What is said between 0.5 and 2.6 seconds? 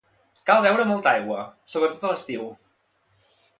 beure molta aigua, sobretot a l'estiu